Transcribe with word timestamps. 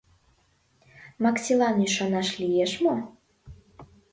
—Максилан 1.23 1.75
ӱшанаш 1.85 2.29
лиеш 2.41 2.71
мо? 2.83 2.95